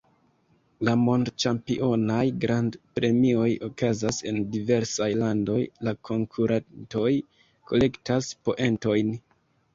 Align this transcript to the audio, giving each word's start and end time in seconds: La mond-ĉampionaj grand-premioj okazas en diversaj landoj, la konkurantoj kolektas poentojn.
La 0.87 0.93
mond-ĉampionaj 1.01 2.23
grand-premioj 2.45 3.49
okazas 3.67 4.23
en 4.31 4.41
diversaj 4.57 5.11
landoj, 5.21 5.59
la 5.89 5.95
konkurantoj 6.11 7.13
kolektas 7.71 8.33
poentojn. 8.49 9.15